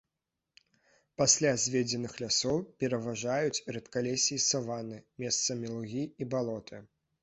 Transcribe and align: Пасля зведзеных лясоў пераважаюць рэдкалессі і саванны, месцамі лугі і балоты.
Пасля 1.21 1.51
зведзеных 1.65 2.17
лясоў 2.25 2.57
пераважаюць 2.85 3.63
рэдкалессі 3.79 4.33
і 4.41 4.43
саванны, 4.49 4.97
месцамі 5.25 5.67
лугі 5.79 6.03
і 6.09 6.23
балоты. 6.37 6.87